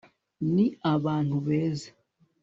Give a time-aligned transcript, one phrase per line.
[0.53, 1.89] ni abantu beza